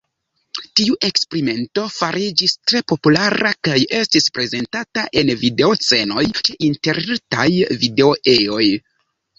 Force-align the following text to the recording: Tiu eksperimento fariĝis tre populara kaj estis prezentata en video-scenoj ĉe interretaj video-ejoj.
Tiu 0.79 0.95
eksperimento 1.09 1.83
fariĝis 1.97 2.57
tre 2.71 2.81
populara 2.93 3.51
kaj 3.69 3.77
estis 4.01 4.29
prezentata 4.39 5.05
en 5.23 5.31
video-scenoj 5.45 6.27
ĉe 6.43 6.61
interretaj 6.73 7.51
video-ejoj. 7.87 8.67